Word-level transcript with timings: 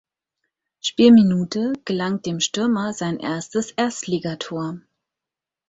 Spielminute 0.79 1.73
gelang 1.85 2.23
dem 2.23 2.39
Stürmer 2.39 2.91
sein 2.91 3.19
erstes 3.19 3.69
Erstligator. 3.73 4.79